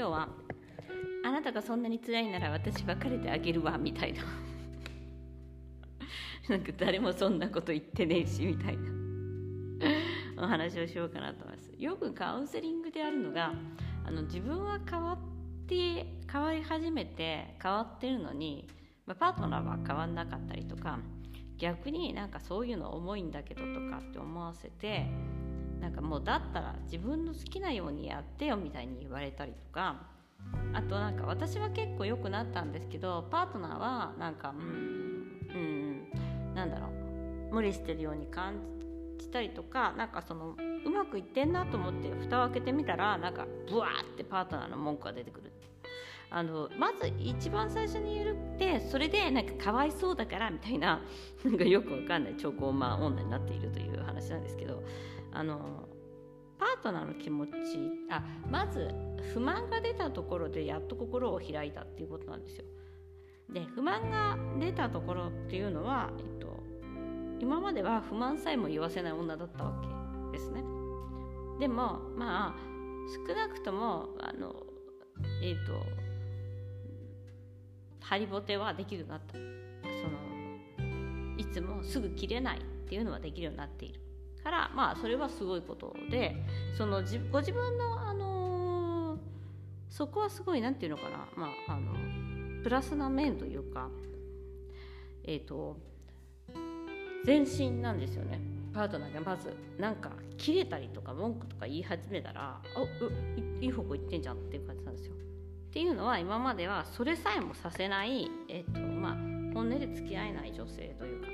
[0.00, 0.28] 今日は
[1.26, 4.22] 「あなたがそんなに辛いなら私別れてあげるわ」みたいな。
[6.48, 8.90] なんか誰もそんなこと言ってねえしみたいな。
[10.38, 11.70] お話をしようかなと思います。
[11.76, 13.52] よくカウンセリングであるのが
[14.06, 18.66] あの自分は変わって変わり始めて変わってるのに、
[19.04, 20.98] まあ、パートナーは変わんなかったりとか
[21.58, 25.10] 逆になんかそういうの重いんだけどとかって思わせて
[25.80, 29.96] なんかもうだったら自分の好きなようにやってよみたいに言われたりとか
[30.72, 36.88] あとなんか私は結構良くなったんですけどパートナーはなんかうんうんなんだろ
[37.50, 38.54] う無理してるように感
[39.18, 45.50] じたりとかなんかそのうまくいってんなと思って蓋を開けてみたらなんかブワーってパートナーの文句が出てくる
[46.32, 51.02] あのまず一番最初に言ってそれでなんかかわいそうだからみたいな
[51.44, 54.82] なんかよくわかんない超高慢女になっているという話なんですけど
[55.32, 55.88] あの
[56.58, 57.52] パートナーの気持ち
[58.10, 58.90] あまず
[59.32, 62.64] 不満が出たところでやっと心を開いたっていうことなんですよ。
[63.52, 66.62] で不満が出たところっていうのは、えっと、
[67.40, 69.72] 今までは不満さえも言わせない女だったわ
[70.30, 70.62] けですね。
[71.58, 72.54] でもまあ
[73.28, 74.54] 少なくともあの
[75.42, 75.82] えっ、と
[78.00, 84.00] ハリボテはできるようになったそのいつもすぐ切れないっていうのはできるようになっている
[84.42, 86.36] からまあそれはすごいことで
[86.76, 89.18] そのご自分のあのー、
[89.88, 91.92] そこはすごい何て言うのかなまああの
[92.62, 93.88] プラスな面というか
[95.24, 95.76] え、ー、と
[97.26, 98.40] 前進なんですよね
[98.72, 105.14] パートナーがまずなんか切れたりとか文句とか言い始めたら「おいい方向行ってんじゃん」っていう感じなんですよ。
[105.14, 109.12] っていうのは今まではそれさえもさせない、えーとまあ、
[109.54, 111.28] 本音で付き合えない女性というか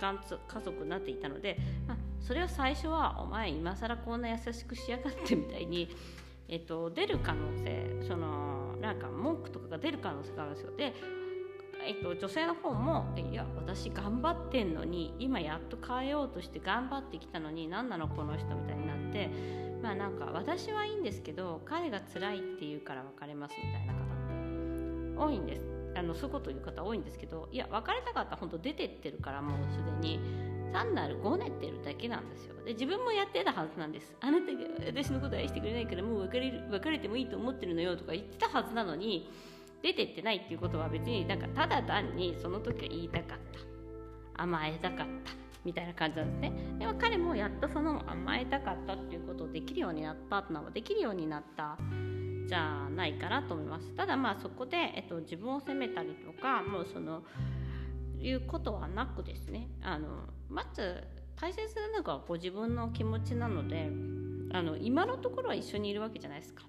[0.00, 5.88] 家族になっていたので、まあ、それは最初は「お前今更こんな優しくしやがって」みたいに、
[6.48, 10.76] えーと、出る可能性そのなんか文句とかが出る可能性があるんですよ。
[10.76, 10.92] で
[11.82, 19.30] えっと、女性の方も「いや私頑張ってんのに今やっと変えようとして頑張ってきたのに何なのこの人」みたいになって
[19.82, 24.06] まあなんか私はいいんですけど彼が辛いって言うから別れますみたいな方っ
[25.16, 30.20] て多いんですあのそういうこと言う方多いんですけどいや別れたかったら本当出てってるからもうすでに
[30.72, 32.54] 単なるごねてるだけなんですよ。
[32.64, 34.12] で自分もやってたはずなんです。
[34.20, 39.30] あなたが私のこと愛してくれないからもう別れる別れてもいいと思ってるのよとか言ってたはずなのに
[39.82, 43.38] 出てってないっていうことは別になんかただ単にその時は言いたかっ
[44.36, 44.42] た。
[44.42, 45.32] 甘えたかった。
[45.64, 46.52] みたいな感じなんですね。
[46.78, 51.76] でも彼もやっとその甘えたかったっていうことをできるようになったパートナーはできるようになった
[52.50, 53.94] じゃないかなと思います。
[53.94, 57.22] ただまあそこで、えっと、自分を責めたりとかもうその
[58.20, 59.68] いうことはなくですね。
[59.82, 60.08] あの
[60.48, 61.04] まず
[61.36, 63.88] 大切なのがご自分の気持ちなので
[64.52, 66.64] あの今のところは一緒にいるわけじゃないですか。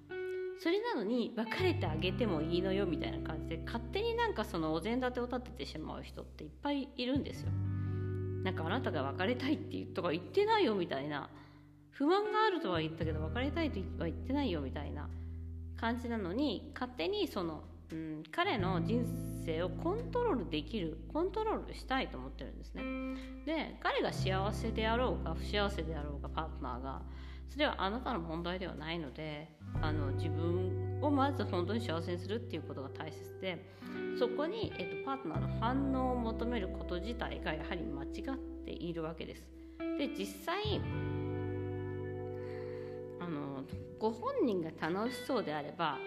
[0.60, 7.50] それなのに別れてあげてもいいのよみたいな感じで勝手になんかそのお膳立てを立ててしまう人っていっぱいいるんですよ。
[8.44, 11.28] なんかあなたが別れたいって言とか言ってないよみたいな。
[11.90, 15.10] 不満があるとは言ったけど別れたいとは言ってないよみたいな。
[15.82, 19.04] 感じなのに勝手にその、うん、彼の人
[19.44, 22.84] 生をコントロールできるコントロールしたいと思ってるんですね
[23.48, 27.02] で彼が幸せであろうが不幸せであろうがパートナーが
[27.50, 29.50] それはあなたの問題ではないので
[29.82, 33.66] あの自分をまず本当に幸せにするっていうことが大切で
[34.20, 39.44] そこに、えっと、パートナーの反応を求めること自体がやはり間違っているわけです。
[39.98, 40.80] で実際
[43.32, 43.64] の
[44.00, 45.98] ご本人が楽しそうであれば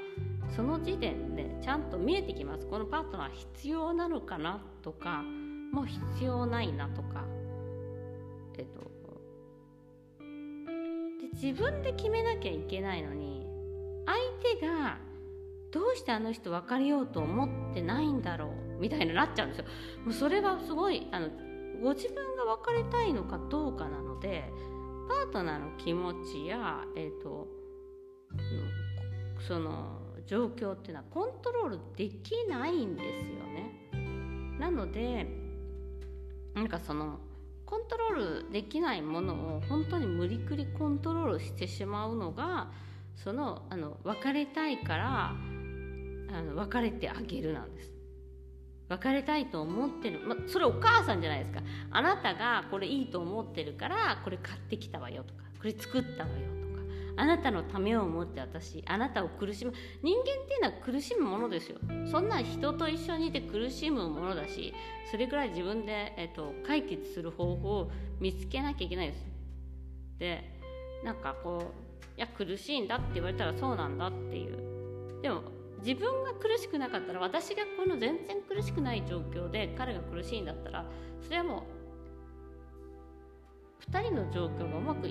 [0.54, 5.22] その時点でちゃんと見えてきますこのパートナー必要なのかなとか
[5.72, 7.24] もう必要ないなとか
[8.56, 8.94] えっと
[11.20, 13.46] で自分で決めなきゃいけないのに
[14.06, 14.18] 相
[14.58, 14.98] 手が
[15.72, 19.64] どうしてあの人別れようと思ってないんだろうみたいになっちゃうんですよ。
[20.04, 21.28] もうそれはすごいあの
[21.82, 24.44] ご自分が別れたいのかどうかなので
[25.08, 27.46] パートナーの気持ちや、えーと、
[29.46, 34.58] その状況っていうのはコントロールできないんですよね。
[34.58, 35.26] なので
[36.54, 37.18] なんかその
[37.66, 42.70] コントロールできないものを本当に無理くりコントロールしてしまうのが
[43.16, 47.93] そのあの別れたいからあの別れてあげるなんです
[48.88, 51.60] 別れたいと思ってる、ま、それお母さんじゃないですか。
[51.90, 56.82] あなたがこれいいと思ってるからこれ買ってきたわよとかこれ作ったわよとか
[57.16, 59.72] あなたのためを思って私あなたを苦しむ。
[60.02, 61.78] 人間っていうのは苦しむものですよ。
[62.10, 64.74] そんな人と一緒にいて苦しむものだし
[65.10, 67.90] それぐらい自分で、えっと、解決する方法を
[68.20, 69.26] 見つけなきゃいけないです。
[70.18, 70.60] で
[71.04, 71.72] なんかこ
[72.16, 75.22] ういや苦しいんだって言われたらそうなんだっていう。
[75.22, 75.53] でも
[75.84, 80.86] 自分が苦しくなかったら私がこの全然苦しくない状況で彼が苦しいんだったら
[81.22, 81.66] それはも
[83.88, 85.08] う2人の状況がうまく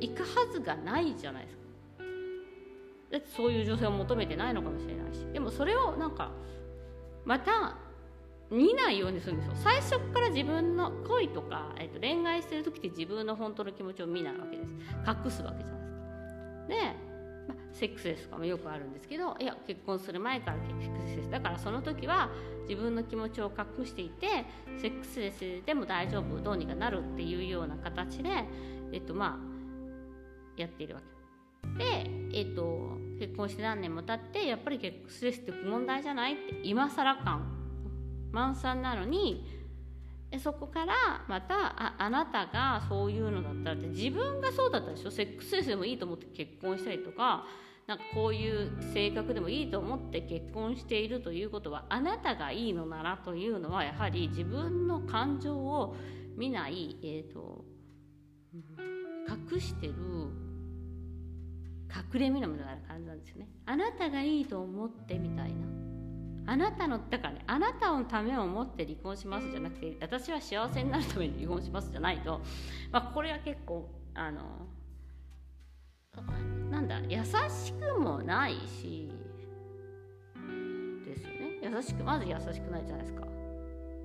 [0.00, 1.64] いくはずがないじゃないですか。
[3.12, 5.24] だってそういう女性を求めてないのかもしれないし。
[5.32, 6.32] でもそれをなんか
[7.24, 7.76] また
[8.50, 9.54] 見ないようにするんですよ。
[9.56, 14.70] 最初から自分の恋とか、えー、と恋愛してる時って自分の本当の気持ちを見ないわけです。
[15.06, 16.92] 隠すわけじゃないですか。
[17.06, 17.13] で、
[17.48, 22.30] まあ、セックスレスとかもよくあるんですけどいや結婚する前からセックスレスだからその時は
[22.68, 24.26] 自分の気持ちを隠していて
[24.78, 26.40] セックスレスでも大丈夫？
[26.42, 27.00] どうにかなる？
[27.00, 28.30] っていうような形で
[28.92, 31.04] えっ、とまあやっているわけ。
[31.78, 36.34] で、えっと、結婚して何年も経ってやっぱりセックスレスって問題じゃない？
[36.34, 37.50] って今更感。
[38.32, 39.53] 満載なのに
[40.38, 45.10] そこからまたああなたがそういうのだったらって自分がそうだったでしょ？
[45.10, 47.44] セックスレスでもいいと思って結婚したりとか
[47.86, 55.94] なんかこういう性格でもいいと思って結婚しているということはあなたがいいのならというのはやはり自分の感情を
[56.36, 57.64] 見ない、えーと、
[59.52, 59.94] 隠してる
[62.14, 63.48] 隠れ身のみたいな感じなんですよね。
[63.66, 65.66] あなたがいいと思ってみたいな。
[66.46, 72.40] あなたのだからねあなたのためを思って離婚しますじゃなくて私は幸せになるために離婚しますじゃないと、
[72.92, 74.40] まあ、これは結構あの
[76.70, 79.10] なんだ優しくもないし
[81.04, 81.58] ですよね。
[81.62, 83.26] 優しくまず優しくないじゃないですか。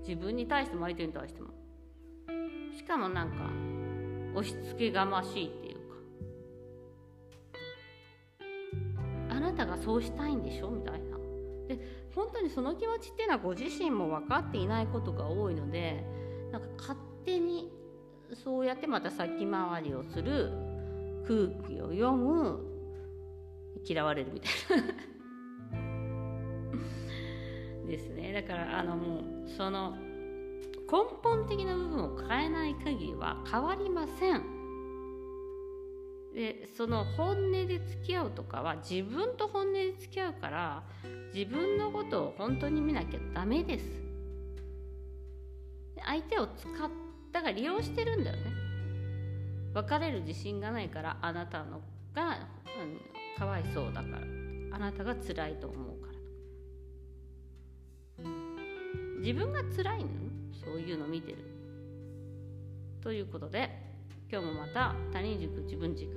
[0.07, 1.50] 自分に対しても相手に対しても。
[2.75, 3.36] しかもなんか
[4.36, 5.75] 押し付けがましいっていう
[9.30, 9.36] か。
[9.36, 10.69] あなたがそうしたいんでしょ？
[10.69, 11.08] みたいな。
[11.69, 11.80] で
[12.16, 16.04] 本当にその気持ちっていうのはご自身も分かっていないことが多いので
[16.51, 17.71] なんか勝手に
[18.33, 20.51] そうやってまた先回りをする
[21.27, 22.60] 空気を読む
[23.88, 24.51] 嫌われるみたい
[24.81, 24.83] な。
[27.88, 28.33] ですね。
[28.33, 29.95] だからあのもうその
[30.92, 34.58] 根本的な部分を変えない限りは変わりません。
[36.39, 40.83] でその本音で付き合うとかは自分と本音で付き合うから
[41.33, 43.86] 自分のことを本当に見なきゃダメです。
[46.01, 46.89] 相手を使っ
[47.33, 48.44] たが利用してるんだよね。
[49.74, 51.81] 別れる自信がないからあなたの
[52.15, 54.19] が、うん、かわいそうだから
[54.71, 56.07] あなたが辛いと思うか
[58.24, 58.30] ら
[59.19, 60.09] 自分が辛いの？
[60.53, 61.39] そういうの見てる。
[63.01, 63.88] ということで
[64.31, 66.07] 今日もまた他人軸自分軸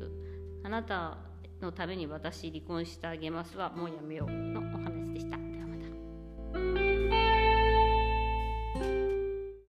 [0.62, 1.16] あなた
[1.62, 5.61] のために私離婚してあげますはもうやめようのお話でした。